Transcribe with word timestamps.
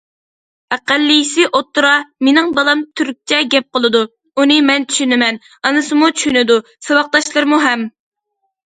ئەقەللىيسى 0.75 1.45
ئوتتۇرا... 1.51 1.91
مېنىڭ 2.29 2.49
بالام 2.57 2.81
تۈركچە 3.01 3.43
گەپ 3.57 3.69
قىلىدۇ، 3.77 4.03
ئۇنى 4.41 4.61
مەن 4.71 4.89
چۈشىنىمەن، 4.95 5.39
ئانىسىمۇ 5.55 6.13
چۈشىنىدۇ، 6.17 6.61
ساۋاقداشلىرىمۇ 6.91 7.67
ھەم. 7.69 7.91